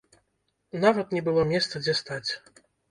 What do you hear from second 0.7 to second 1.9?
Нават не было месца